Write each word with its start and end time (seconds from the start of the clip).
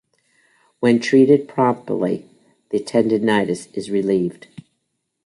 When 0.79 0.99
treated 0.99 1.47
promptly, 1.47 2.27
the 2.71 2.79
tendinitis 2.79 3.67
is 3.77 3.91
relieved. 3.91 4.47